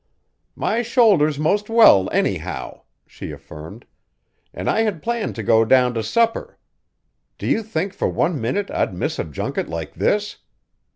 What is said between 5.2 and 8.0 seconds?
to go down to supper. Do you think